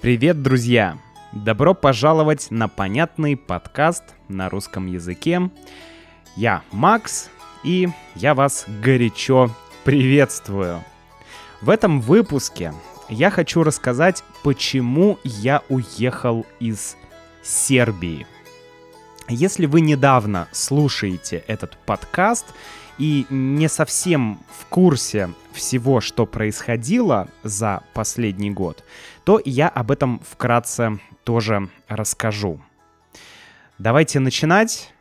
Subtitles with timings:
[0.00, 0.96] Привет, друзья!
[1.30, 5.50] Добро пожаловать на понятный подкаст на русском языке.
[6.36, 7.28] Я Макс,
[7.64, 9.50] и я вас горячо
[9.84, 10.82] приветствую.
[11.60, 12.72] В этом выпуске
[13.10, 16.96] я хочу рассказать, почему я уехал из
[17.42, 18.26] Сербии.
[19.28, 22.46] Если вы недавно слушаете этот подкаст
[22.96, 28.82] и не совсем в курсе всего, что происходило за последний год,
[29.24, 32.60] то я об этом вкратце тоже расскажу.
[33.78, 34.92] Давайте начинать.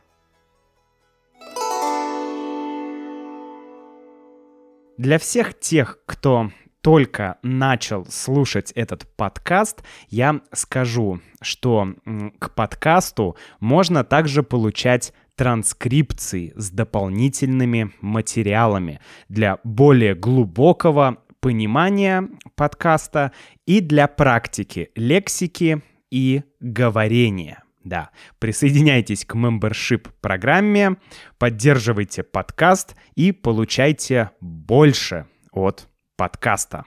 [4.98, 6.52] Для всех тех, кто
[6.82, 11.94] только начал слушать этот подкаст, я скажу, что
[12.40, 23.32] к подкасту можно также получать транскрипции с дополнительными материалами для более глубокого понимания подкаста
[23.66, 25.82] и для практики лексики
[26.12, 27.64] и говорения.
[27.84, 28.10] Да,
[28.40, 30.98] присоединяйтесь к membership программе,
[31.38, 35.88] поддерживайте подкаст и получайте больше от
[36.18, 36.86] подкаста.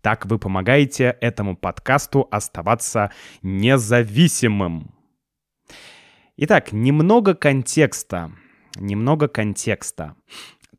[0.00, 3.12] Так вы помогаете этому подкасту оставаться
[3.42, 4.94] независимым.
[6.36, 8.32] Итак, немного контекста.
[8.76, 10.16] Немного контекста.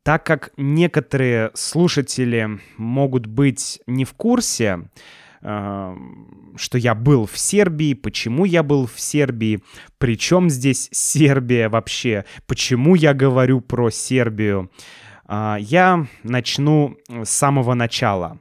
[0.08, 4.88] Так как некоторые слушатели могут быть не в курсе,
[5.42, 5.96] э,
[6.56, 9.62] что я был в Сербии, почему я был в Сербии,
[9.98, 14.70] причем здесь Сербия вообще, почему я говорю про Сербию,
[15.26, 18.38] а, я начну с самого начала.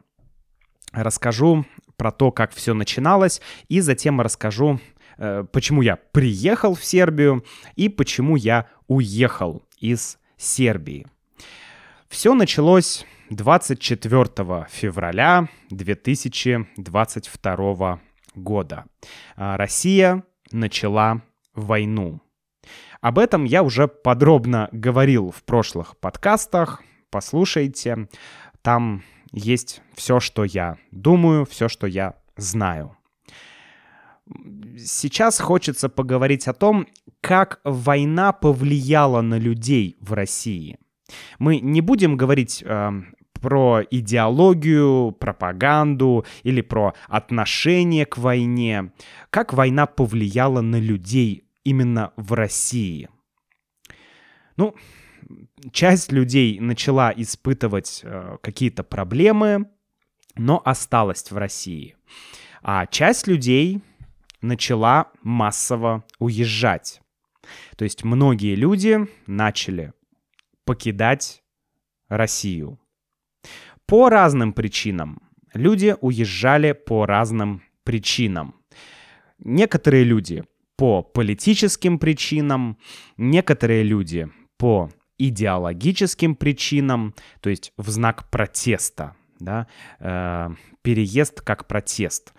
[0.94, 1.66] Расскажу
[1.98, 4.80] про то, как все начиналось, и затем расскажу,
[5.18, 7.44] э, почему я приехал в Сербию
[7.76, 11.08] и почему я уехал из Сербии.
[12.10, 18.00] Все началось 24 февраля 2022
[18.34, 18.86] года.
[19.36, 21.22] А, Россия начала
[21.54, 22.22] войну.
[23.02, 26.82] Об этом я уже подробно говорил в прошлых подкастах.
[27.10, 28.08] Послушайте,
[28.62, 29.04] там
[29.34, 32.96] есть все, что я думаю, все, что я знаю.
[34.78, 36.88] Сейчас хочется поговорить о том,
[37.22, 40.78] как война повлияла на людей в России.
[41.40, 42.92] Мы не будем говорить э,
[43.40, 48.92] про идеологию, пропаганду или про отношение к войне.
[49.30, 53.10] Как война повлияла на людей именно в России.
[54.56, 54.76] Ну,
[55.72, 59.70] часть людей начала испытывать э, какие-то проблемы,
[60.36, 61.96] но осталась в России.
[62.62, 63.82] А часть людей
[64.42, 67.02] начала массово уезжать.
[67.76, 69.94] То есть многие люди начали
[70.68, 71.42] покидать
[72.10, 72.78] Россию.
[73.88, 75.22] По разным причинам.
[75.54, 78.54] Люди уезжали по разным причинам.
[79.40, 80.44] Некоторые люди
[80.76, 82.78] по политическим причинам,
[83.16, 89.68] некоторые люди по идеологическим причинам, то есть в знак протеста, да,
[90.00, 90.50] э,
[90.82, 92.34] переезд как протест.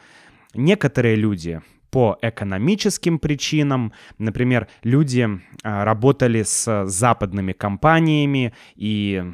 [0.54, 3.93] Некоторые люди по экономическим причинам.
[4.19, 9.25] Например, люди э, работали с западными компаниями, и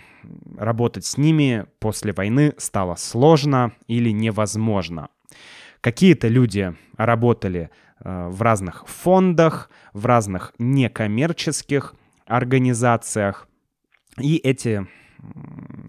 [0.57, 5.09] работать с ними после войны стало сложно или невозможно.
[5.81, 7.71] Какие-то люди работали
[8.05, 11.95] Э, в разных фондах, в разных некоммерческих
[12.27, 13.49] организациях.
[14.21, 14.87] И эти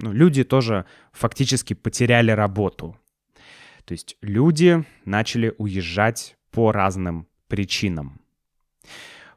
[0.01, 2.97] ну, люди тоже фактически потеряли работу.
[3.83, 8.21] То есть люди начали уезжать по разным причинам.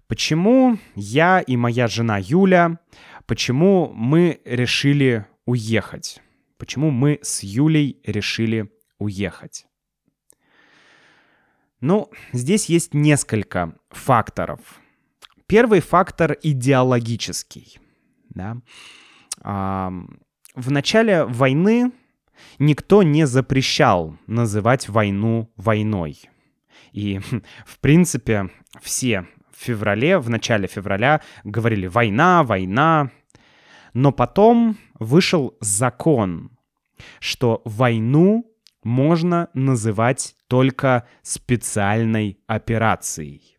[0.06, 2.78] Почему я и моя жена Юля,
[3.26, 6.22] почему мы решили уехать?
[6.58, 8.70] Почему мы с Юлей решили
[9.00, 9.66] уехать?
[11.80, 14.60] Ну, здесь есть несколько факторов.
[15.46, 17.80] Первый фактор идеологический.
[18.30, 18.58] Да?
[19.40, 19.92] А,
[20.54, 21.90] в начале войны
[22.60, 26.28] никто не запрещал называть войну войной.
[26.92, 27.18] И,
[27.66, 28.50] в принципе,
[28.80, 33.10] все в феврале, в начале февраля говорили «война, война».
[33.94, 36.56] Но потом вышел закон,
[37.20, 38.44] что войну
[38.84, 43.58] можно называть только специальной операцией.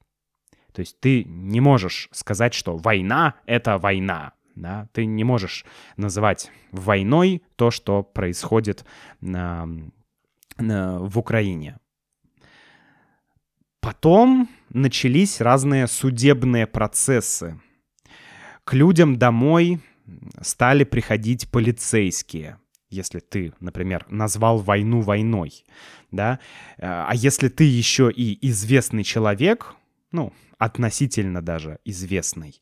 [0.73, 4.33] То есть ты не можешь сказать, что война— это война.
[4.55, 4.87] Да?
[4.93, 5.65] Ты не можешь
[5.97, 8.85] называть войной то, что происходит
[9.19, 9.67] на,
[10.57, 11.79] на, в Украине.
[13.81, 17.59] Потом начались разные судебные процессы.
[18.63, 19.79] К людям домой
[20.41, 22.57] стали приходить полицейские—
[22.89, 25.63] если ты, например, назвал войну войной,
[26.11, 26.39] да,
[26.77, 29.75] а если ты еще и известный человек,
[30.11, 32.61] ну, относительно даже известный,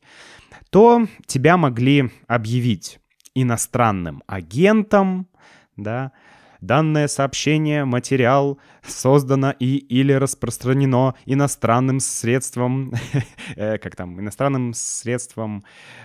[0.70, 3.00] то тебя могли объявить
[3.34, 5.28] иностранным агентом,
[5.76, 6.12] да,
[6.60, 12.92] Данное сообщение, материал создано и или распространено иностранным средством,
[13.56, 15.64] э, как там, иностранным средством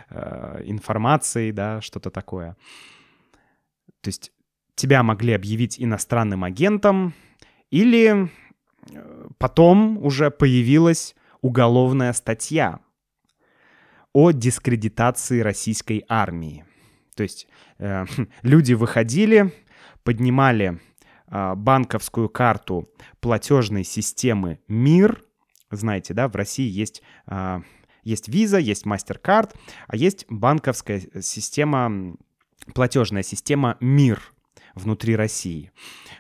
[0.10, 2.56] э, информации, да, что-то такое.
[4.02, 4.32] То есть
[4.76, 7.14] тебя могли объявить иностранным агентом,
[7.72, 8.30] или
[8.92, 12.80] э, потом уже появилась уголовная статья
[14.14, 16.66] о дискредитации российской армии.
[17.16, 17.48] То есть
[17.80, 18.06] э,
[18.44, 19.52] люди выходили,
[20.04, 20.80] поднимали
[21.28, 22.90] э, банковскую карту
[23.20, 25.24] платежной системы МИР.
[25.72, 27.62] Знаете, да, в России есть, э,
[28.04, 29.54] есть Visa, есть MasterCard,
[29.88, 32.16] а есть банковская система,
[32.74, 34.22] платежная система МИР
[34.76, 35.72] внутри России.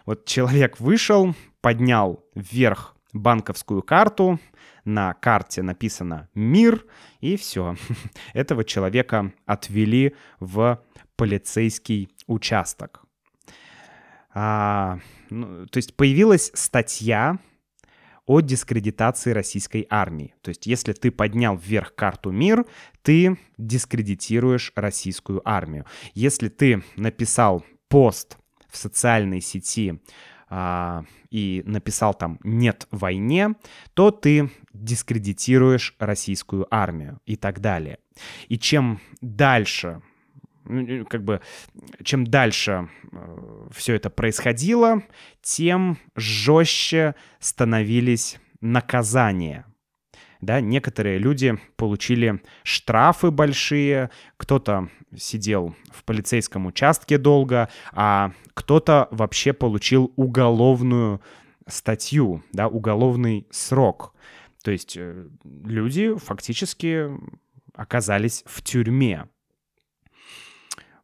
[0.05, 4.39] Вот человек вышел, поднял вверх банковскую карту,
[4.85, 6.85] на карте написано «Мир»,
[7.21, 7.75] и все.
[8.33, 10.83] Этого человека отвели в
[11.15, 13.02] полицейский участок.
[14.33, 14.99] А,
[15.29, 17.39] ну, то есть появилась статья
[18.25, 20.33] о дискредитации российской армии.
[20.41, 22.65] То есть если ты поднял вверх карту «Мир»,
[23.01, 25.85] ты дискредитируешь российскую армию.
[26.13, 28.37] Если ты написал пост
[28.69, 30.01] в социальной сети
[30.49, 33.55] а, и написал там «нет войне»,
[33.93, 37.99] то ты дискредитируешь российскую армию и так далее.
[38.47, 40.01] И чем дальше
[41.09, 41.41] как бы,
[42.03, 45.03] чем дальше э, все это происходило,
[45.41, 49.65] тем жестче становились наказания.
[50.41, 59.53] Да, некоторые люди получили штрафы большие, кто-то сидел в полицейском участке долго, а кто-то вообще
[59.53, 61.21] получил уголовную
[61.67, 64.13] статью, да, уголовный срок.
[64.63, 67.09] То есть э, люди фактически
[67.73, 69.27] оказались в тюрьме.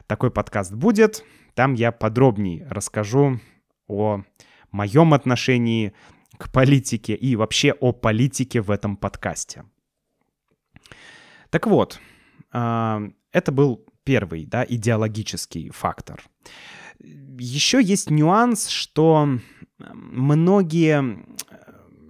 [0.07, 1.25] Такой подкаст будет.
[1.55, 3.41] Там я подробнее расскажу
[3.87, 4.23] о
[4.71, 5.93] моем отношении
[6.39, 9.65] к политике и вообще о политике в этом подкасте.
[11.51, 12.01] Так вот,
[12.53, 16.23] а, это был первый, да, идеологический фактор.
[16.99, 19.29] Еще есть нюанс, что
[19.79, 21.25] многие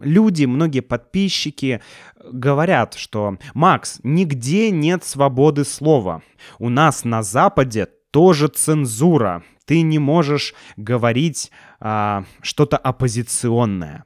[0.00, 1.80] люди, многие подписчики
[2.22, 6.22] говорят, что «Макс, нигде нет свободы слова.
[6.58, 9.44] У нас на Западе тоже цензура.
[9.64, 14.04] Ты не можешь говорить а, что-то оппозиционное».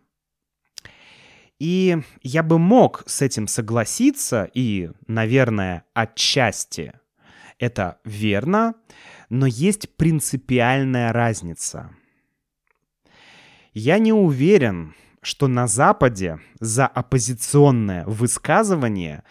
[1.59, 6.93] И я бы мог с этим согласиться, и, наверное, отчасти
[7.59, 8.75] это верно,
[9.31, 11.95] но есть принципиальная разница.
[13.73, 19.25] Я не уверен, что на Западе за оппозиционное высказывание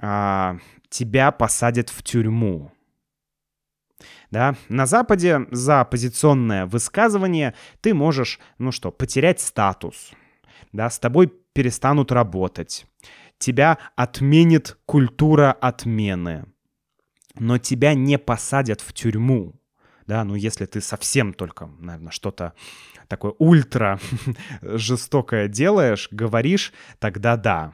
[0.00, 2.72] а, тебя посадят в тюрьму.
[4.30, 4.56] Да?
[4.68, 10.12] На Западе за оппозиционное высказывание ты можешь, ну что, потерять статус.
[10.72, 10.90] Да?
[10.90, 12.86] С тобой перестанут работать.
[13.38, 16.46] Тебя отменит культура отмены.
[17.38, 19.54] Но тебя не посадят в тюрьму.
[20.06, 22.52] Да, ну если ты совсем только, наверное, что-то
[23.08, 23.98] такое ультра
[24.62, 27.72] жестокое делаешь, говоришь, тогда да.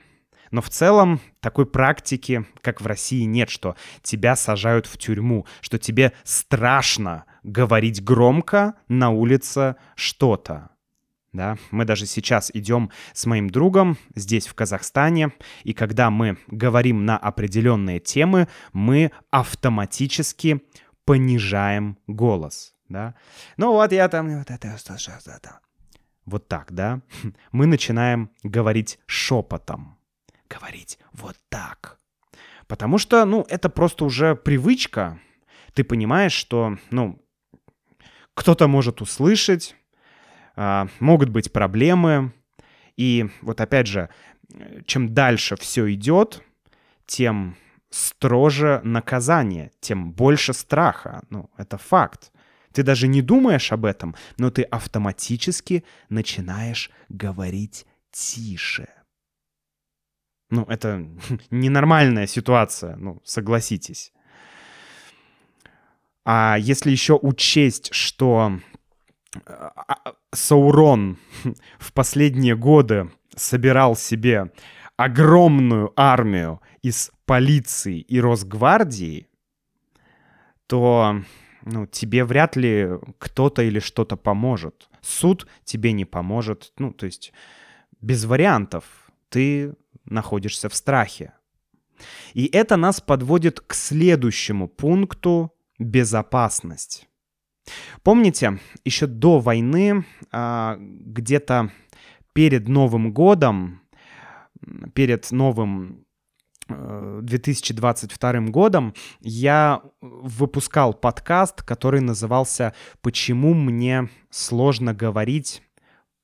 [0.50, 5.78] Но в целом такой практики, как в России, нет, что тебя сажают в тюрьму, что
[5.78, 10.70] тебе страшно говорить громко на улице что-то.
[11.32, 15.30] Да, мы даже сейчас идем с моим другом здесь, в Казахстане,
[15.62, 20.60] и когда мы говорим на определенные темы, мы автоматически
[21.10, 23.14] понижаем голос да.
[23.56, 25.60] Ну вот я там, вот это, это.
[26.26, 27.00] Вот так, да.
[27.52, 29.98] Мы начинаем говорить шепотом.
[30.48, 31.98] Говорить вот так.
[32.66, 35.18] Потому что, ну, это просто уже привычка.
[35.72, 37.24] Ты понимаешь, что, ну,
[38.34, 39.76] кто-то может услышать,
[40.56, 42.32] а, могут быть проблемы.
[42.96, 44.08] И вот опять же,
[44.84, 46.42] чем дальше все идет,
[47.06, 47.56] тем
[47.90, 51.22] строже наказание, тем больше страха.
[51.30, 52.32] Ну, это факт.
[52.72, 58.88] Ты даже не думаешь об этом, но ты автоматически начинаешь говорить тише.
[60.50, 61.06] Ну, это
[61.50, 64.12] ненормальная ситуация, ну, согласитесь.
[66.24, 68.60] А если еще учесть, что
[69.46, 71.18] а, а, Саурон
[71.78, 74.52] в последние годы собирал себе
[74.96, 79.28] огромную армию из полиции и Росгвардии,
[80.66, 81.22] то
[81.62, 84.88] ну, тебе вряд ли кто-то или что-то поможет.
[85.00, 86.72] Суд тебе не поможет.
[86.76, 87.32] Ну, то есть
[88.00, 88.84] без вариантов.
[89.28, 91.32] Ты находишься в страхе.
[92.34, 97.08] И это нас подводит к следующему пункту безопасность.
[98.02, 101.70] Помните, еще до войны, а, где-то
[102.32, 103.82] перед Новым годом,
[104.94, 106.04] перед новым
[107.22, 115.62] 2022 э, годом я выпускал подкаст, который назывался «Почему мне сложно говорить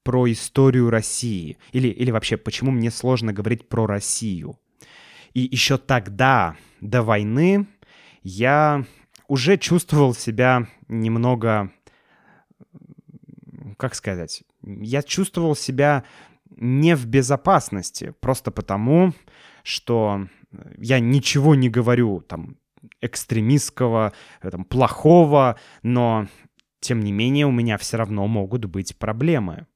[0.03, 4.59] про историю России?» или, или вообще «Почему мне сложно говорить про Россию?»
[5.35, 7.67] И еще тогда, до войны,
[8.23, 8.87] я
[9.29, 11.71] уже чувствовал себя немного,
[13.77, 16.05] как сказать, я чувствовал себя
[16.57, 19.13] не в безопасности, просто потому,
[19.67, 20.29] что
[20.79, 22.57] я ничего не говорю там
[23.01, 26.29] экстремистского, э, там, плохого, но
[26.79, 29.67] тем не менее у меня все равно могут быть проблемы.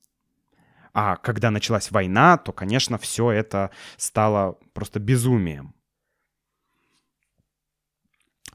[0.92, 5.74] А когда началась война, то, конечно, все это стало просто безумием.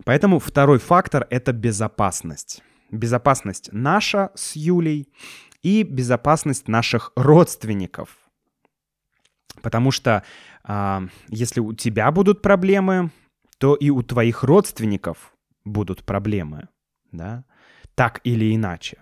[0.05, 2.61] Поэтому второй фактор— это безопасность.
[2.91, 5.09] Безопасность наша с Юлей
[5.63, 8.24] и безопасность наших родственников.
[9.61, 10.23] Потому что
[10.67, 13.11] э, если у тебя будут проблемы,
[13.57, 15.33] то и у твоих родственников
[15.63, 16.67] будут проблемы,
[17.11, 17.45] да,
[17.95, 18.97] так или иначе.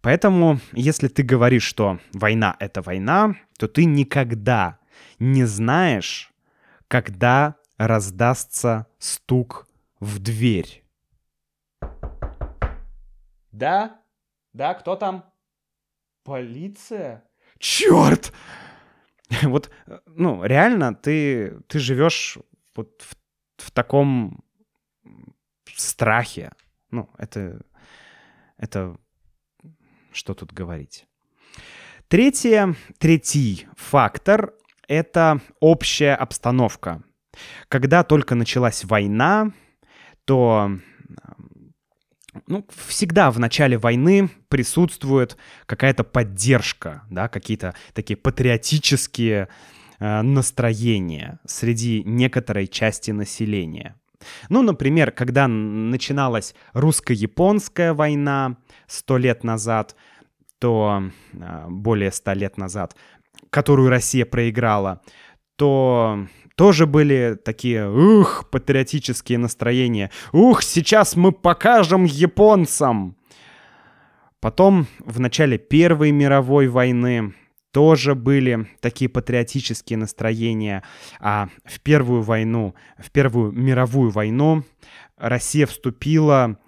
[0.00, 4.78] Поэтому, если ты говоришь, что война— это война, то ты никогда
[5.18, 6.30] не знаешь,
[6.88, 9.66] когда раздастся стук
[10.00, 10.84] в дверь.
[13.50, 14.00] Да?
[14.52, 15.24] Да, кто там?
[16.22, 17.24] Полиция?
[17.64, 18.32] Черт!
[19.42, 19.70] Вот,
[20.06, 22.38] ну, реально, ты, ты живешь
[22.76, 23.16] вот в,
[23.56, 24.44] в таком
[25.74, 26.52] страхе.
[26.90, 27.62] Ну, это,
[28.58, 28.96] это
[30.12, 31.06] что тут говорить.
[32.08, 34.52] Третье, третий фактор—
[34.86, 37.02] это общая обстановка.
[37.68, 39.52] Когда только началась война,
[40.26, 40.70] то
[42.46, 45.36] ну, всегда в начале войны присутствует
[45.66, 49.48] какая-то поддержка, да, какие-то такие патриотические
[49.98, 53.96] э, настроения среди некоторой части населения.
[54.48, 59.96] Ну, например, когда начиналась русско-японская война сто лет назад,
[60.58, 62.96] то э, более ста лет назад,
[63.50, 65.02] которую Россия проиграла,
[65.56, 66.26] то
[66.56, 70.10] тоже были такие, ух, патриотические настроения.
[70.32, 73.16] Ух, сейчас мы покажем японцам.
[74.40, 77.34] Потом в начале Первой мировой войны
[77.72, 80.84] тоже были такие патриотические настроения.
[81.18, 84.64] А в Первую войну, в Первую мировую войну
[85.16, 86.58] Россия вступила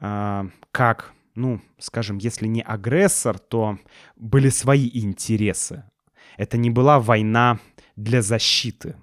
[0.00, 3.78] э, как, ну, скажем, если не агрессор, то
[4.14, 5.84] были свои интересы.
[6.36, 7.58] Это не была война
[7.96, 8.94] для защиты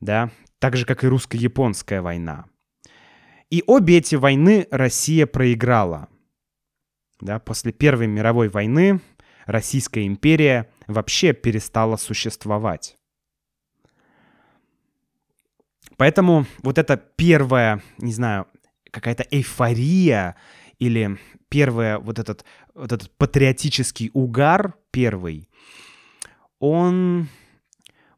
[0.00, 2.46] да, так же, как и русско-японская война.
[3.50, 6.08] И обе эти войны Россия проиграла.
[7.20, 9.00] Да, после Первой мировой войны
[9.46, 12.96] Российская империя вообще перестала существовать.
[15.96, 18.46] Поэтому вот эта первая, не знаю,
[18.90, 20.36] какая-то эйфория
[20.78, 25.48] или первая вот этот, вот этот патриотический угар первый,
[26.60, 27.28] он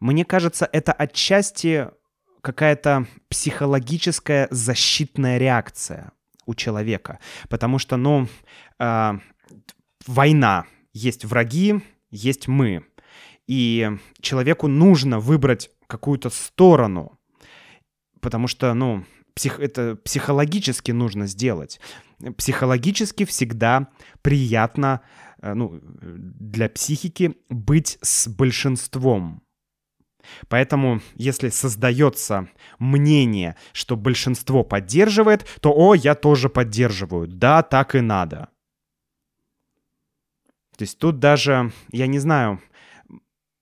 [0.01, 1.89] мне кажется, это отчасти
[2.41, 6.13] какая-то психологическая защитная реакция
[6.47, 7.19] у человека.
[7.49, 8.29] Потому что, ну,
[8.79, 9.13] э,
[10.07, 11.81] война, есть враги,
[12.11, 12.85] есть мы.
[13.47, 13.91] И
[14.21, 17.19] человеку нужно выбрать какую-то сторону.
[18.21, 19.05] Потому что, ну,
[19.35, 21.81] псих, это психологически нужно сделать.
[22.37, 23.89] Психологически всегда
[24.23, 25.01] приятно
[25.43, 29.43] э, ну, для психики быть с большинством.
[30.49, 32.49] Поэтому, если создается
[32.79, 37.27] мнение, что большинство поддерживает, то «О, я тоже поддерживаю».
[37.29, 38.49] Да, так и надо.
[40.77, 42.61] То есть тут даже, я не знаю,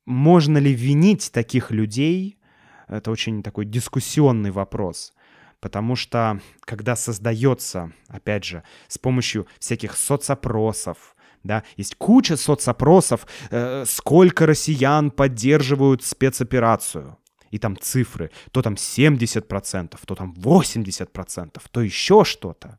[0.07, 2.39] можно ли винить таких людей,
[2.87, 5.13] это очень такой дискуссионный вопрос.
[5.61, 13.85] Потому что когда создается, опять же, с помощью всяких соцопросов, да, есть куча соцопросов, э,
[13.87, 17.19] сколько россиян поддерживают спецоперацию.
[17.51, 22.79] И там цифры, то там 70%, то там 80%, то еще что-то.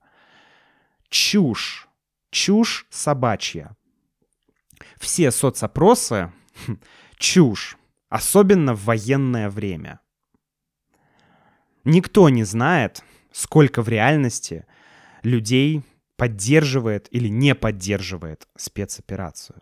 [1.10, 1.88] Чушь.
[2.30, 3.76] Чушь собачья.
[5.00, 6.32] Все соцопросы—
[7.18, 7.78] чушь,
[8.10, 10.00] особенно в военное время.
[11.84, 14.66] Никто не знает, сколько в реальности
[15.24, 15.84] людей
[16.20, 19.62] поддерживает или не поддерживает спецоперацию.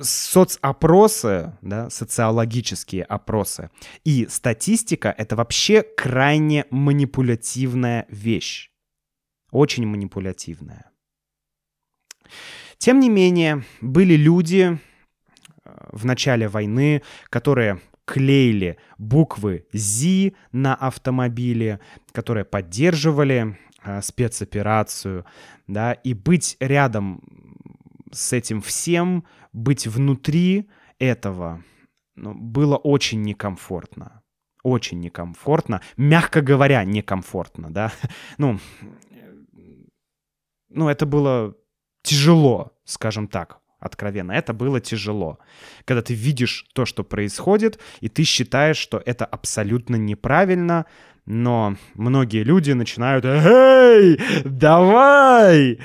[0.00, 3.70] Соцопросы, да, социологические опросы
[4.04, 8.70] и статистика— это вообще крайне манипулятивная вещь.
[9.50, 10.90] Очень манипулятивная.
[12.78, 14.78] Тем не менее, были люди
[15.64, 21.80] э, в начале войны, которые клеили буквы «ЗИ» на автомобиле,
[22.12, 23.58] которые поддерживали
[24.02, 25.24] спецоперацию,
[25.66, 27.22] да, и быть рядом
[28.12, 31.62] с этим всем, быть внутри этого,
[32.14, 34.22] ну, было очень некомфортно.
[34.62, 37.92] Очень некомфортно, мягко говоря, некомфортно, да.
[38.38, 38.58] Ну,
[40.68, 41.54] ну, это было
[42.02, 44.32] тяжело, скажем так, откровенно.
[44.32, 45.38] Это было тяжело.
[45.84, 50.86] Когда ты видишь то, что происходит, и ты считаешь, что это абсолютно неправильно,
[51.26, 55.78] но многие люди начинают «Эй, давай!»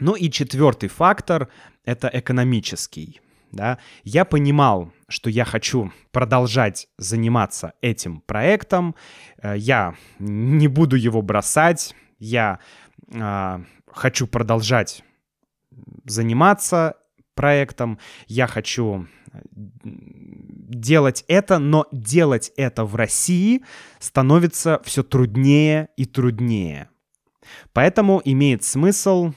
[0.00, 1.48] Ну и четвертый фактор—
[1.84, 3.20] это экономический.
[3.52, 3.78] Да?
[4.04, 8.94] Я понимал, что я хочу продолжать заниматься этим проектом,
[9.42, 12.60] э, я не буду его бросать, я
[13.12, 15.04] а, хочу продолжать
[16.04, 16.96] заниматься
[17.34, 19.06] проектом, я хочу
[20.70, 23.62] делать это, но делать это в России
[23.98, 26.90] становится все труднее и труднее.
[27.72, 29.32] Поэтому имеет смысл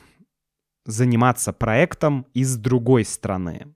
[0.86, 3.74] заниматься проектом из другой страны.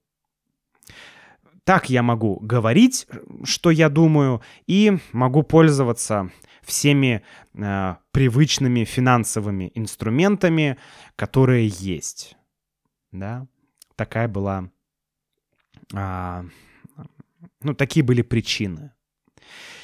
[1.67, 3.07] Так я могу говорить,
[3.43, 6.31] что я думаю, и могу пользоваться
[6.63, 7.23] всеми
[7.55, 10.77] э, привычными финансовыми инструментами,
[11.17, 12.37] которые есть.
[13.11, 13.47] Да?
[13.97, 14.69] Такая была...
[15.93, 16.45] Э,
[17.61, 18.93] ну, такие были причины.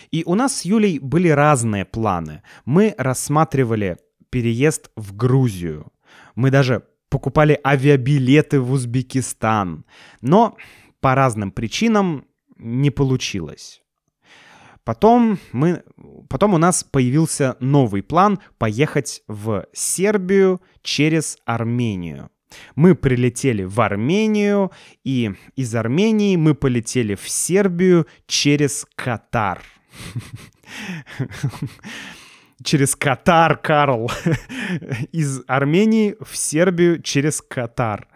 [0.09, 2.43] И у нас с Юлей были разные планы.
[2.63, 3.97] Мы рассматривали
[4.29, 5.91] переезд в Грузию.
[6.35, 9.85] Мы даже покупали авиабилеты в Узбекистан.
[10.21, 10.55] Но
[11.03, 12.25] по разным причинам
[12.57, 13.81] не получилось.
[14.85, 15.83] Потом, мы,
[16.29, 22.29] потом у нас появился новый план поехать в Сербию через Армению.
[22.75, 24.71] Мы прилетели в Армению,
[25.03, 29.61] и из Армении мы полетели в Сербию через Катар.
[32.63, 34.09] Через Катар, Карл.
[35.11, 38.07] Из Армении в Сербию через Катар.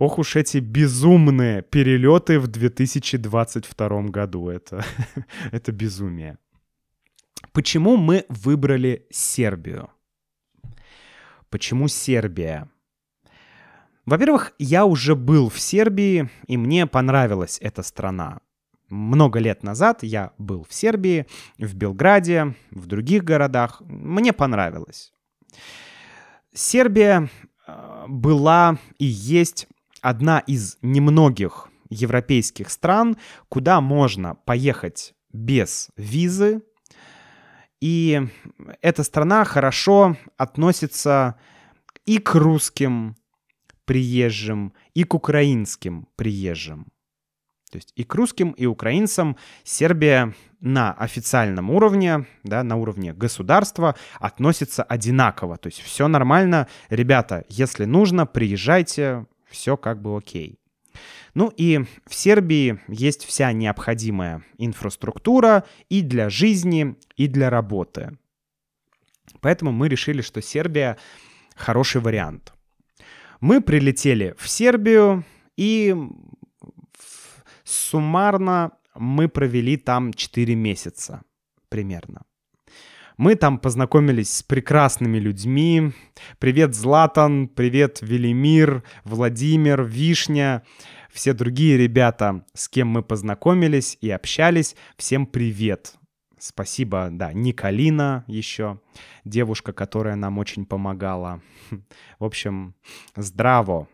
[0.00, 4.48] Ох уж эти безумные перелеты в 2022 году.
[4.48, 4.82] Это,
[5.52, 6.38] это безумие.
[7.52, 9.90] Почему мы выбрали Сербию?
[11.50, 12.70] Почему Сербия?
[14.06, 18.40] Во-первых, я уже был в Сербии, и мне понравилась эта страна.
[18.88, 21.26] Много лет назад я был в Сербии,
[21.58, 23.82] в Белграде, в других городах.
[23.82, 25.12] Мне понравилось.
[26.54, 27.28] Сербия
[27.66, 29.68] э, была и есть
[30.02, 33.16] одна из немногих европейских стран,
[33.48, 36.62] куда можно поехать без визы.
[37.80, 38.20] И
[38.82, 41.36] эта страна хорошо относится
[42.04, 43.16] и к русским
[43.84, 46.86] приезжим, и к украинским приезжим.
[47.70, 53.94] То есть и к русским, и украинцам Сербия на официальном уровне, да, на уровне государства
[54.18, 55.56] относится одинаково.
[55.56, 56.66] То есть все нормально.
[56.88, 60.58] Ребята, если нужно, приезжайте, все как бы окей.
[61.34, 68.18] Ну и в Сербии есть вся необходимая инфраструктура и для жизни, и для работы.
[69.40, 70.98] Поэтому мы решили, что Сербия
[71.54, 72.52] хороший вариант.
[73.40, 75.24] Мы прилетели в Сербию
[75.56, 75.94] и
[77.64, 81.22] суммарно мы провели там 4 месяца
[81.68, 82.22] примерно.
[83.20, 85.92] Мы там познакомились с прекрасными людьми.
[86.38, 90.62] Привет, Златан, привет, Велимир, Владимир, Вишня,
[91.12, 94.74] все другие ребята, с кем мы познакомились и общались.
[94.96, 95.96] Всем привет.
[96.38, 98.80] Спасибо, да, Николина еще,
[99.26, 101.42] девушка, которая нам очень помогала.
[102.18, 102.74] В общем,
[103.16, 103.86] здраво.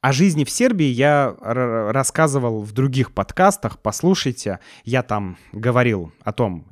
[0.00, 4.60] О жизни в Сербии я рассказывал в других подкастах, послушайте.
[4.84, 6.68] Я там говорил о том,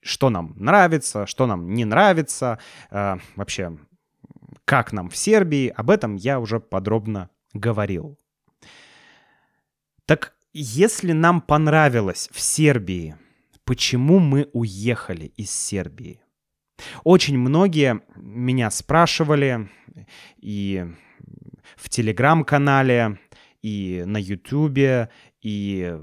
[0.00, 2.58] что нам нравится, что нам не нравится,
[2.90, 3.78] э, вообще,
[4.64, 5.68] как нам в Сербии.
[5.68, 8.18] Об этом я уже подробно говорил.
[10.06, 13.16] Так если нам понравилось в Сербии,
[13.64, 16.20] почему мы уехали из Сербии?
[17.04, 19.68] Очень многие меня спрашивали
[20.38, 20.86] и
[21.76, 23.18] в телеграм-канале,
[23.62, 25.10] и на ютубе,
[25.42, 25.98] и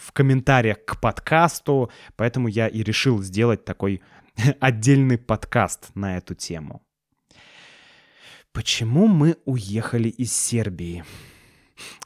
[0.00, 4.02] в комментариях к подкасту, поэтому я и решил сделать такой
[4.60, 6.82] отдельный подкаст на эту тему.
[8.52, 11.04] Почему мы уехали из Сербии?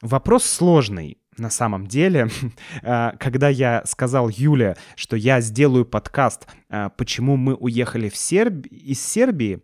[0.01, 1.18] Вопрос сложный.
[1.37, 2.29] На самом деле,
[2.83, 8.66] а, когда я сказал Юле, что я сделаю подкаст а, «Почему мы уехали в Серб...
[8.66, 9.62] из Сербии»,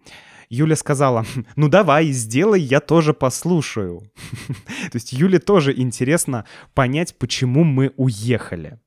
[0.55, 1.25] Юля сказала,
[1.57, 4.11] ну давай, сделай, я тоже послушаю.
[4.93, 8.79] То есть Юле тоже интересно понять, почему мы уехали.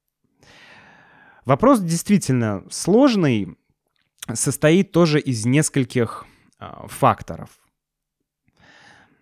[1.45, 3.57] Вопрос действительно сложный,
[4.33, 6.25] состоит тоже из нескольких
[6.59, 7.49] э, факторов.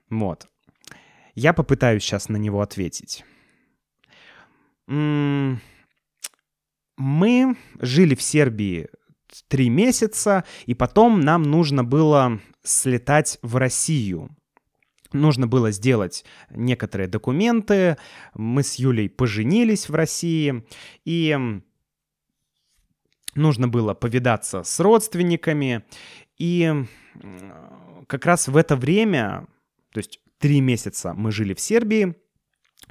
[0.10, 0.47] Вот.
[1.36, 3.25] Я попытаюсь сейчас на него ответить.
[4.88, 5.60] Мы
[7.79, 8.88] жили в Сербии
[9.47, 14.35] три месяца, и потом нам нужно было слетать в Россию.
[15.13, 17.97] Нужно было сделать некоторые документы.
[18.33, 20.65] Мы с Юлей поженились в России,
[21.05, 21.37] и
[23.33, 25.83] нужно было повидаться с родственниками.
[26.37, 26.73] И
[28.07, 29.47] как раз в это время,
[29.91, 32.15] то есть три месяца мы жили в Сербии,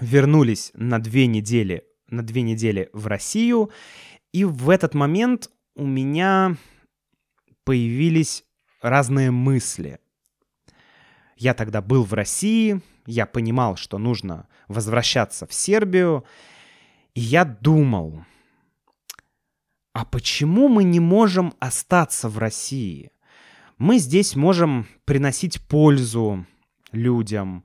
[0.01, 3.71] вернулись на две недели, на две недели в Россию,
[4.33, 6.57] и в этот момент у меня
[7.65, 8.45] появились
[8.81, 9.99] разные мысли.
[11.37, 16.25] Я тогда был в России, я понимал, что нужно возвращаться в Сербию,
[17.15, 18.25] и я думал,
[19.93, 23.11] а почему мы не можем остаться в России?
[23.79, 26.47] Мы здесь можем приносить пользу
[26.93, 27.65] людям.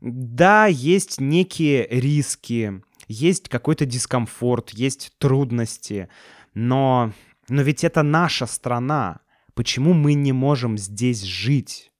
[0.00, 6.08] Да, есть некие риски, есть какой-то дискомфорт, есть трудности,
[6.54, 7.12] но
[7.50, 9.20] но ведь это наша страна.
[9.54, 11.92] Почему мы не можем здесь жить?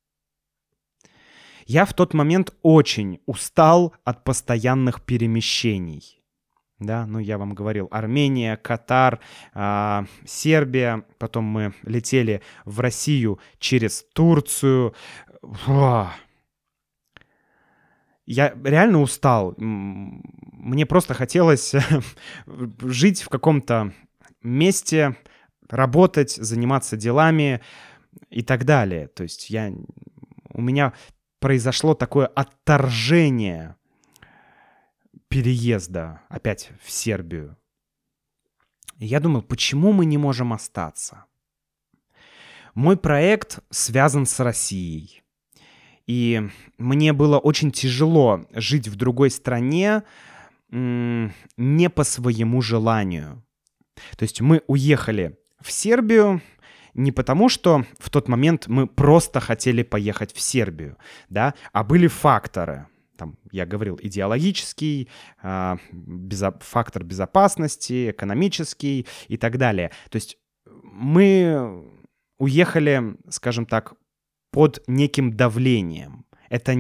[1.67, 6.23] Я в тот момент очень устал от постоянных перемещений.
[6.79, 9.21] Да, ну я вам говорил, Армения, Катар,
[9.55, 14.95] э, Сербия, потом мы летели в Россию через Турцию.
[15.43, 16.07] Фу.
[18.25, 19.55] Я реально устал.
[19.59, 21.75] Мне просто хотелось
[22.81, 23.93] жить в каком-то
[24.43, 25.17] месте,
[25.71, 27.61] работать, заниматься делами
[28.29, 29.09] и так далее.
[29.09, 29.73] То есть я,
[30.53, 30.93] у меня
[31.39, 33.77] произошло такое отторжение
[35.29, 37.57] переезда опять в Сербию.
[38.99, 41.25] И я думал, почему мы не можем остаться?
[42.75, 45.23] Мой проект связан с Россией.
[46.07, 50.03] И мне было очень тяжело жить в другой стране
[50.71, 53.45] не по своему желанию.
[54.17, 56.41] То есть мы уехали в Сербию
[56.95, 60.97] не потому, что в тот момент мы просто хотели поехать в Сербию,
[61.29, 62.87] да, а были факторы.
[63.17, 65.09] Там, я говорил, идеологический,
[65.43, 69.91] э, безо- фактор безопасности, экономический и так далее.
[70.09, 71.85] То есть мы
[72.39, 73.95] уехали, скажем так,
[74.51, 76.25] под неким давлением.
[76.49, 76.75] Это,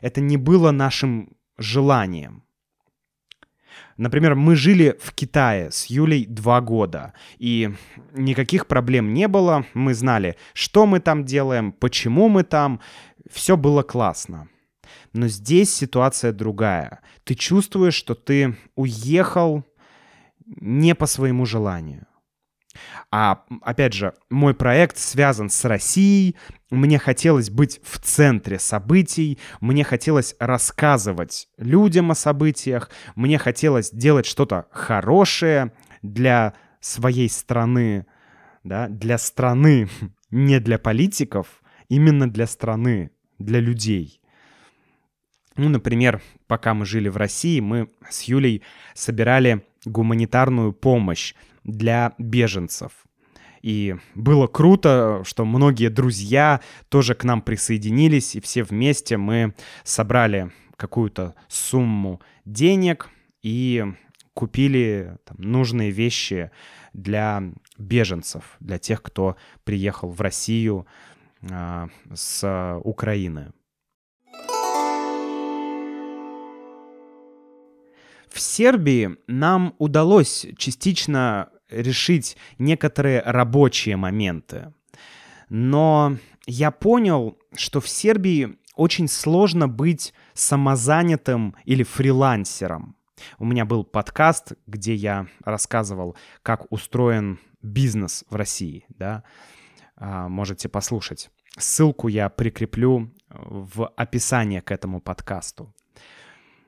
[0.00, 2.44] это не было нашим желанием.
[3.96, 7.72] Например, мы жили в Китае с Юлей два года, и
[8.12, 9.64] никаких проблем не было.
[9.74, 12.80] Мы знали, что мы там делаем, почему мы там.
[13.30, 14.48] Все было классно.
[15.12, 17.00] Но здесь ситуация другая.
[17.24, 19.64] Ты чувствуешь, что ты уехал
[20.44, 22.06] не по своему желанию.
[23.10, 26.36] А опять же, мой проект связан с Россией.
[26.70, 34.26] Мне хотелось быть в центре событий, мне хотелось рассказывать людям о событиях, мне хотелось делать
[34.26, 38.06] что-то хорошее для своей страны,
[38.64, 39.88] да, для страны,
[40.30, 44.20] не для политиков, именно для страны, для людей.
[45.56, 53.05] Ну, например, пока мы жили в России, мы с Юлей собирали гуманитарную помощь для беженцев.
[53.66, 60.52] И было круто, что многие друзья тоже к нам присоединились, и все вместе мы собрали
[60.76, 63.10] какую-то сумму денег
[63.42, 63.84] и
[64.34, 66.52] купили там, нужные вещи
[66.92, 67.42] для
[67.76, 70.86] беженцев, для тех, кто приехал в Россию
[71.40, 73.52] э, с Украины.
[78.28, 84.72] В Сербии нам удалось частично решить некоторые рабочие моменты.
[85.48, 92.96] Но я понял, что в Сербии очень сложно быть самозанятым или фрилансером.
[93.38, 99.24] У меня был подкаст, где я рассказывал, как устроен бизнес в России, да,
[99.96, 101.30] а, можете послушать.
[101.58, 105.74] Ссылку я прикреплю в описании к этому подкасту.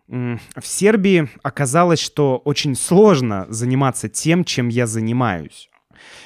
[0.08, 5.70] В Сербии оказалось, что очень сложно заниматься тем, чем я занимаюсь.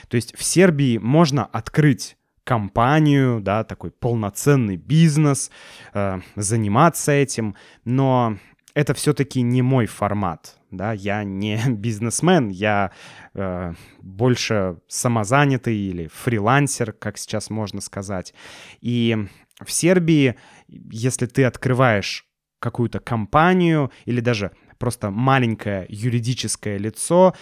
[0.09, 5.51] То есть в Сербии можно открыть компанию, да, такой полноценный бизнес,
[5.95, 8.37] э, заниматься этим, но
[8.75, 12.91] это все-таки не мой формат, да, я не бизнесмен, я
[13.35, 18.35] э, больше самозанятый или фрилансер, как сейчас можно сказать.
[18.81, 19.17] И
[19.65, 20.37] в Сербии,
[20.69, 22.27] если ты открываешь
[22.63, 27.35] какую-то компанию или даже просто маленькое юридическое лицо,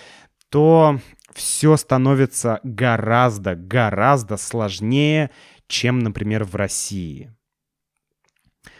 [0.48, 0.98] то
[1.32, 5.30] все становится гораздо, гораздо сложнее,
[5.68, 7.32] чем, например, в России.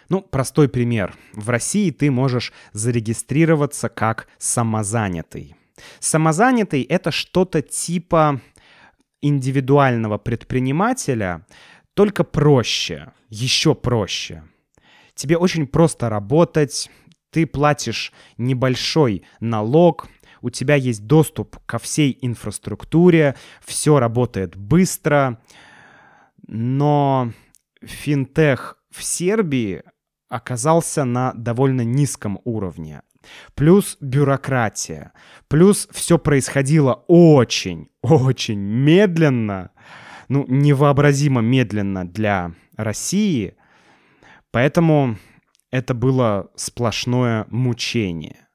[0.08, 1.14] Ну, простой пример.
[1.32, 5.54] В России ты можешь зарегистрироваться как самозанятый.
[6.00, 8.40] Самозанятый— это что-то типа
[9.22, 11.46] индивидуального предпринимателя,
[11.94, 14.42] только проще, еще проще.
[15.14, 16.90] Тебе очень просто работать,
[17.30, 20.08] ты платишь небольшой налог,
[20.42, 25.40] у тебя есть доступ ко всей инфраструктуре, все работает быстро,
[26.46, 27.32] но
[27.82, 29.82] финтех в Сербии
[30.28, 33.02] оказался на довольно низком уровне.
[33.54, 35.12] Плюс бюрократия.
[35.48, 39.72] Плюс все происходило очень, очень медленно.
[40.28, 43.56] Ну, невообразимо медленно для России.
[44.50, 45.16] Поэтому
[45.70, 48.48] это было сплошное мучение,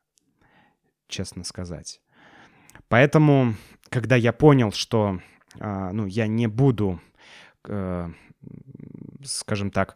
[1.07, 2.01] честно сказать.
[2.87, 3.55] Поэтому,
[3.89, 5.19] когда я понял, что
[5.59, 6.99] э, ну, я не буду,
[7.67, 8.09] э,
[9.23, 9.95] скажем так,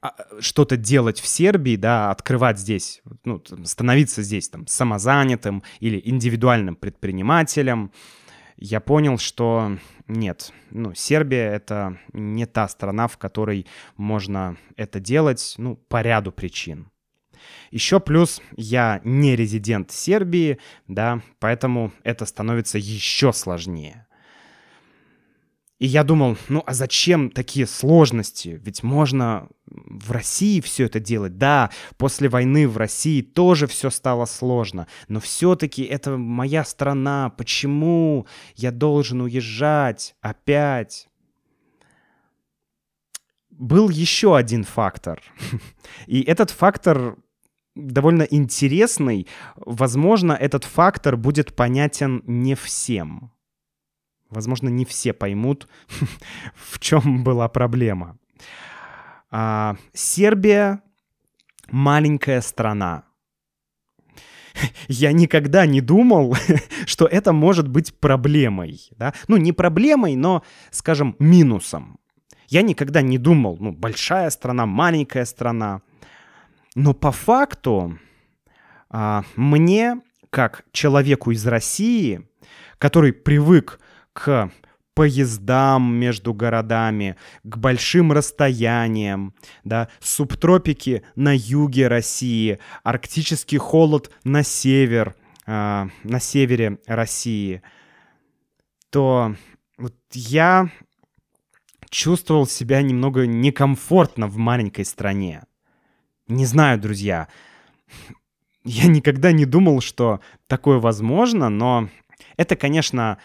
[0.00, 6.76] а, что-то делать в Сербии, да, открывать здесь, ну, становиться здесь там самозанятым или индивидуальным
[6.76, 7.92] предпринимателем,
[8.56, 9.78] я понял, что
[10.10, 16.32] нет, ну, Сербия— это не та страна, в которой можно это делать, ну, по ряду
[16.32, 16.90] причин.
[17.70, 24.06] Еще плюс я не резидент Сербии, да, поэтому это становится еще сложнее.
[25.80, 28.60] И я думал, ну а зачем такие сложности?
[28.62, 31.38] Ведь можно в России все это делать.
[31.38, 37.30] Да, после войны в России тоже все стало сложно, но все-таки это моя страна.
[37.30, 41.08] Почему я должен уезжать опять?
[43.48, 45.22] Был еще один фактор.
[46.06, 47.16] И этот фактор
[47.74, 49.26] довольно интересный.
[49.56, 53.32] Возможно, этот фактор будет понятен не всем.
[54.30, 55.68] Возможно, не все поймут,
[56.54, 58.18] в чем была проблема.
[59.30, 60.82] А, Сербия
[61.70, 63.04] маленькая страна.
[64.88, 66.36] Я никогда не думал,
[66.86, 68.80] что это может быть проблемой.
[68.96, 69.14] Да?
[69.28, 71.98] Ну, не проблемой, но, скажем, минусом.
[72.48, 75.82] Я никогда не думал, ну, большая страна, маленькая страна.
[76.74, 77.98] Но по факту
[78.88, 82.28] а, мне, как человеку из России,
[82.78, 83.78] который привык
[84.22, 84.50] к
[84.92, 95.14] поездам между городами, к большим расстояниям, да, субтропики на юге России, арктический холод на север,
[95.46, 97.62] э, на севере России,
[98.90, 99.34] то
[99.78, 100.68] вот я
[101.88, 105.44] чувствовал себя немного некомфортно в маленькой стране.
[106.28, 107.28] Не знаю, друзья,
[108.64, 111.88] я никогда не думал, что такое возможно, но
[112.36, 113.16] это, конечно,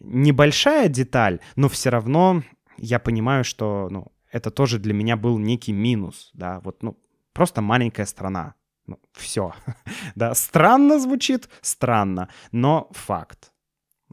[0.00, 2.42] небольшая деталь, но все равно
[2.76, 6.98] я понимаю, что ну, это тоже для меня был некий минус, да, вот, ну,
[7.32, 8.54] просто маленькая страна,
[8.86, 9.54] ну, все,
[10.14, 13.52] да, странно звучит, странно, но факт,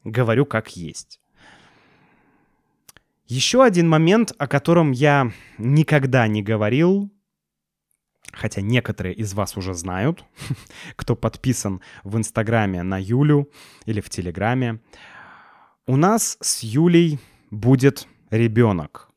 [0.03, 1.19] говорю как есть.
[3.25, 7.11] Еще один момент, о котором я никогда не говорил,
[8.31, 10.25] хотя некоторые из вас уже знают,
[10.95, 13.49] кто подписан в Инстаграме на Юлю
[13.85, 14.79] или в Телеграме,
[15.89, 17.17] у нас с Юлей
[17.49, 19.09] будет ребенок.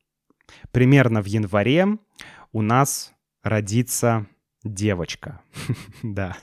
[0.70, 1.98] Примерно в январе
[2.50, 4.26] у нас родится
[4.64, 5.42] девочка.
[6.02, 6.34] да.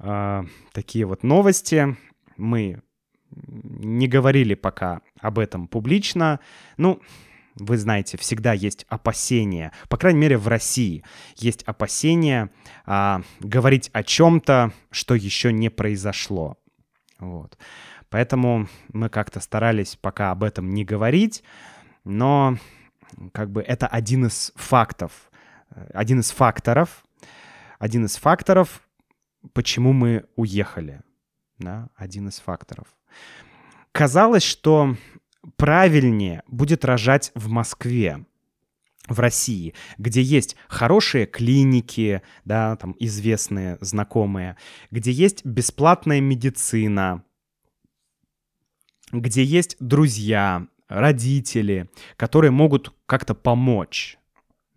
[0.00, 1.94] А, такие вот новости.
[2.38, 2.80] Мы
[3.30, 6.40] не говорили пока об этом публично.
[6.78, 7.02] Ну,
[7.56, 11.04] вы знаете, всегда есть опасения, по крайней мере в России
[11.36, 12.50] есть опасения
[12.86, 16.56] а, говорить о чем-то, что еще не произошло.
[17.18, 17.58] Вот.
[18.14, 21.42] Поэтому мы как-то старались пока об этом не говорить,
[22.04, 22.56] но
[23.32, 25.32] как бы это один из фактов,
[25.92, 27.02] один из факторов,
[27.80, 28.82] один из факторов,
[29.52, 31.00] почему мы уехали.
[31.58, 32.86] Да, один из факторов.
[33.90, 34.96] Казалось, что
[35.56, 38.24] правильнее будет рожать в Москве,
[39.08, 44.56] в России, где есть хорошие клиники, да, там известные, знакомые,
[44.92, 47.24] где есть бесплатная медицина,
[49.20, 54.18] где есть друзья, родители, которые могут как-то помочь,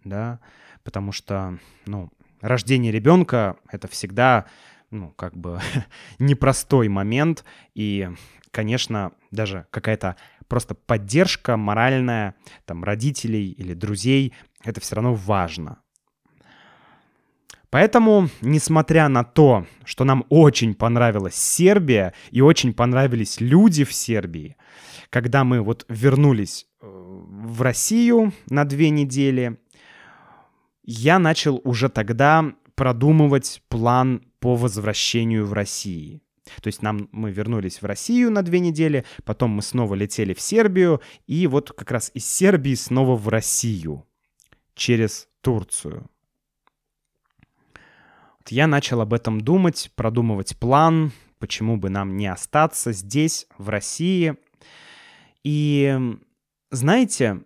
[0.04, 0.40] да,
[0.84, 2.10] потому что, ну,
[2.42, 4.46] рождение ребенка— это всегда,
[4.90, 5.60] ну, как бы
[6.20, 7.44] непростой момент,
[7.76, 8.10] и,
[8.52, 10.16] конечно, даже какая-то
[10.48, 15.80] просто поддержка моральная там родителей или друзей, это все равно важно.
[17.70, 24.56] Поэтому, несмотря на то, что нам очень понравилась Сербия и очень понравились люди в Сербии,
[25.10, 29.58] когда мы вот вернулись э, в Россию на две недели,
[30.84, 36.22] я начал уже тогда продумывать план по возвращению в Россию.
[36.62, 40.40] То есть нам мы вернулись в Россию на две недели, потом мы снова летели в
[40.40, 44.06] Сербию, и вот как раз из Сербии снова в Россию
[44.76, 46.10] через Турцию.
[48.50, 54.36] Я начал об этом думать, продумывать план, почему бы нам не остаться здесь, в России.
[55.44, 55.98] И
[56.72, 57.42] знаете,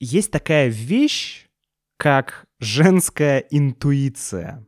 [0.00, 1.46] есть такая вещь,
[1.96, 4.64] как женская интуиция.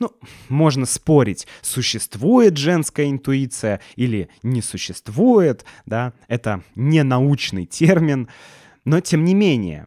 [0.00, 0.10] Ну,
[0.48, 8.28] можно спорить, существует женская интуиция или не существует, да, это не научный термин,
[8.84, 9.86] но тем не менее,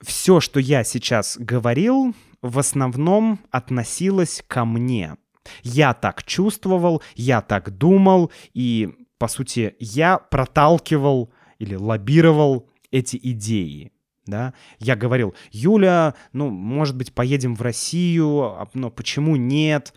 [0.00, 5.16] все, что я сейчас говорил, в основном относилось ко мне.
[5.62, 13.92] Я так чувствовал, я так думал, и, по сути, я проталкивал или лоббировал эти идеи
[14.28, 19.94] да, я говорил, Юля, ну, может быть, поедем в Россию, а, но почему нет?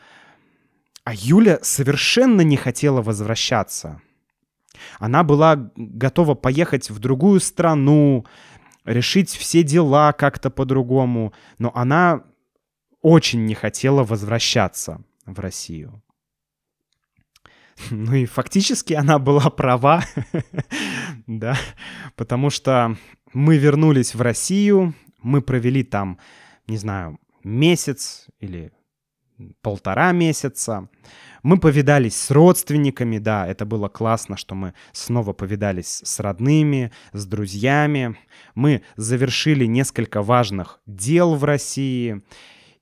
[1.04, 4.02] А Юля совершенно не хотела возвращаться.
[5.00, 8.26] Она была готова поехать в другую страну,
[8.86, 12.24] решить все дела как-то по-другому, но она
[13.02, 16.02] очень не хотела возвращаться в Россию.
[17.90, 20.04] Ну и фактически она была права,
[21.28, 21.58] да,
[22.16, 22.96] потому что
[23.34, 26.20] мы вернулись в Россию, мы провели там,
[26.68, 28.72] не знаю, месяц или
[29.62, 30.90] полтора месяца.
[31.44, 37.26] Мы повидались с родственниками, да, это было классно, что мы снова повидались с родными, с
[37.26, 38.16] друзьями.
[38.54, 42.22] Мы завершили несколько важных дел в России.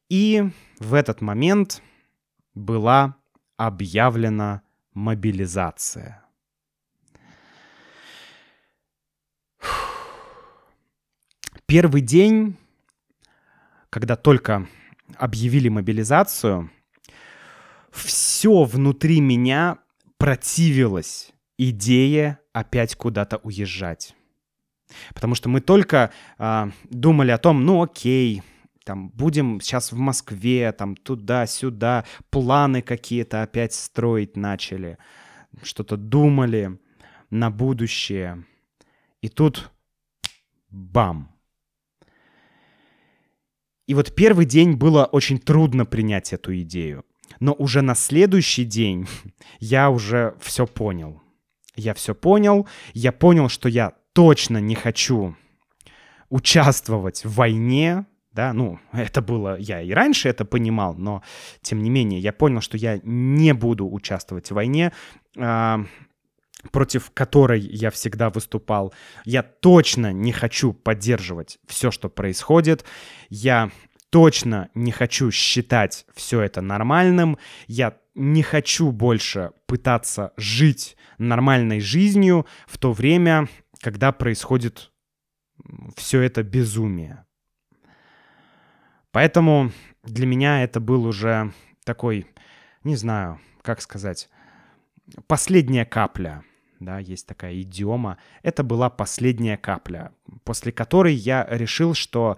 [0.10, 1.84] И в этот момент
[2.56, 3.15] была
[3.58, 6.26] объявлена мобилизация.
[11.67, 12.58] Первый день,
[13.91, 14.67] когда только
[15.17, 16.72] объявили мобилизацию,
[17.91, 19.78] все внутри меня
[20.17, 24.15] противилось идее опять куда-то уезжать.
[25.13, 28.41] Потому что мы только э, думали о том, ну окей,
[28.89, 34.97] там будем сейчас в Москве, там туда-сюда, планы какие-то опять строить начали,
[35.61, 36.80] что-то думали
[37.30, 38.45] на будущее.
[39.22, 39.70] И тут
[40.72, 41.32] бам!
[43.86, 47.05] И вот первый день было очень трудно принять эту идею.
[47.39, 49.07] Но уже на следующий день
[49.59, 51.22] я уже все понял.
[51.76, 52.68] Я все понял.
[52.95, 55.36] Я понял, что я точно не хочу
[56.30, 58.07] участвовать в войне.
[58.32, 61.23] Да, ну, это было, я и раньше это понимал, но
[61.61, 64.91] тем не менее, я понял, что я не буду участвовать в войне.
[65.38, 65.84] А,
[66.71, 68.93] против которой я всегда выступал.
[69.25, 72.86] Я точно не хочу поддерживать все, что происходит.
[73.30, 73.71] Я
[74.09, 77.38] точно не хочу считать все это нормальным.
[77.67, 83.47] Я не хочу больше пытаться жить нормальной жизнью в то время,
[83.82, 84.91] когда происходит
[85.95, 87.25] все это безумие.
[89.20, 89.74] Поэтому
[90.05, 91.51] для меня это был уже
[91.84, 92.26] такой,
[92.86, 94.30] не знаю, как сказать,
[95.28, 96.45] последняя капля.
[96.80, 98.17] Да, есть такая идиома.
[98.43, 100.13] Это была последняя капля,
[100.45, 102.38] после которой я решил, что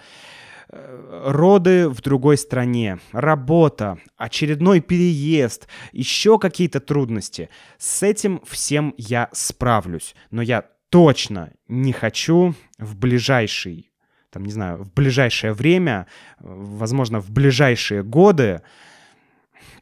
[0.69, 7.51] э, роды в другой стране, работа, очередной переезд, еще какие-то трудности.
[7.77, 10.15] С этим всем я справлюсь.
[10.32, 13.90] Но я точно не хочу в ближайший,
[14.32, 16.07] там, не знаю, в ближайшее время,
[16.39, 18.61] возможно, в ближайшие годы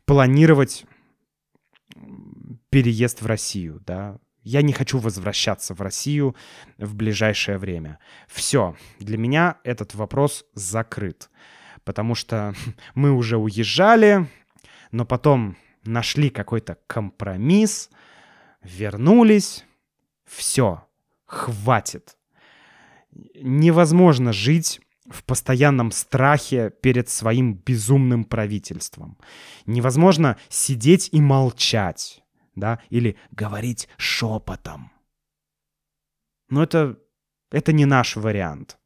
[0.06, 0.86] планировать
[2.70, 4.18] переезд в Россию, да.
[4.41, 6.36] Я не хочу возвращаться в Россию
[6.78, 8.00] в ближайшее время.
[8.28, 11.30] Все, для меня этот вопрос закрыт,
[11.84, 12.56] потому что
[12.95, 14.28] мы уже уезжали,
[14.91, 17.91] но потом нашли какой-то компромисс,
[18.64, 19.66] вернулись,
[20.26, 20.88] все,
[21.26, 22.19] хватит.
[23.12, 29.18] Невозможно жить в постоянном страхе перед своим безумным правительством.
[29.66, 32.24] Невозможно сидеть и молчать,
[32.55, 34.91] да, или говорить шепотом.
[36.49, 36.97] Но это,
[37.51, 38.78] это не наш вариант.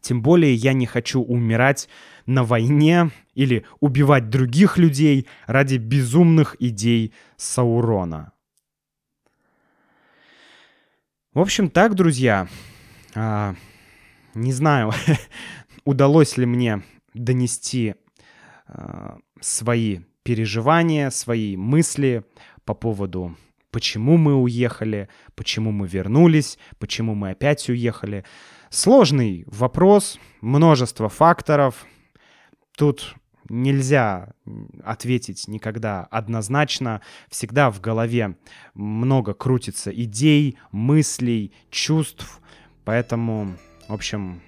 [0.00, 1.88] Тем более я не хочу умирать
[2.24, 8.32] на войне или убивать других людей ради безумных идей Саурона.
[11.34, 12.48] В общем, так, друзья.
[13.14, 13.54] А,
[14.34, 14.92] не знаю,
[15.84, 16.82] удалось ли мне
[17.14, 17.94] донести
[18.66, 22.24] а, свои переживания, свои мысли
[22.64, 23.36] по поводу,
[23.70, 28.24] почему мы уехали, почему мы вернулись, почему мы опять уехали.
[28.70, 31.86] Сложный вопрос, множество факторов.
[32.76, 33.16] Тут
[33.48, 34.32] нельзя
[34.84, 37.02] ответить никогда однозначно.
[37.28, 38.36] Всегда в голове
[38.74, 42.40] много крутится идей, мыслей, чувств.
[42.84, 43.56] Поэтому,
[43.88, 44.40] в общем,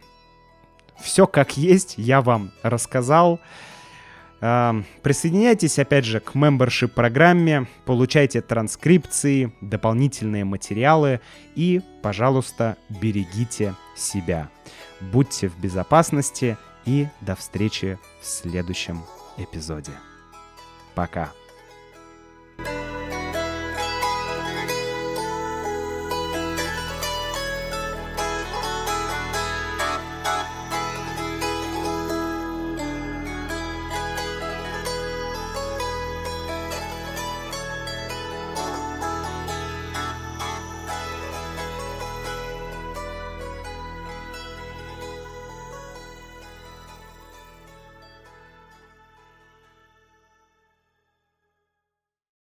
[1.00, 3.40] все как есть, я вам рассказал.
[4.40, 11.20] Присоединяйтесь, опять же, к membership программе, получайте транскрипции, дополнительные материалы
[11.54, 14.50] и, пожалуйста, берегите себя.
[15.00, 19.02] Будьте в безопасности и до встречи в следующем
[19.38, 19.92] эпизоде.
[20.94, 21.30] Пока.